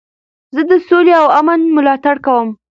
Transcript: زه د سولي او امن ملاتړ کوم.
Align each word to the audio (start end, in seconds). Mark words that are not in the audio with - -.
زه 0.55 0.61
د 0.69 0.71
سولي 0.87 1.13
او 1.21 1.27
امن 1.39 1.59
ملاتړ 1.75 2.15
کوم. 2.25 2.47